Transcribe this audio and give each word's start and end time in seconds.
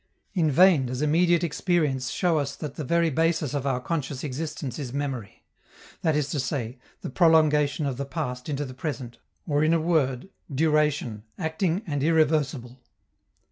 In 0.33 0.49
vain 0.49 0.87
does 0.87 1.03
immediate 1.03 1.43
experience 1.43 2.09
show 2.09 2.39
us 2.39 2.55
that 2.55 2.73
the 2.73 2.83
very 2.83 3.11
basis 3.11 3.53
of 3.53 3.67
our 3.67 3.79
conscious 3.79 4.23
existence 4.23 4.79
is 4.79 4.91
memory, 4.91 5.43
that 6.01 6.15
is 6.15 6.31
to 6.31 6.39
say, 6.39 6.79
the 7.01 7.09
prolongation 7.11 7.85
of 7.85 7.97
the 7.97 8.05
past 8.05 8.49
into 8.49 8.65
the 8.65 8.73
present, 8.73 9.19
or, 9.45 9.63
in 9.63 9.75
a 9.75 9.79
word, 9.79 10.29
duration, 10.51 11.21
acting 11.37 11.83
and 11.85 12.01
irreversible. 12.01 12.79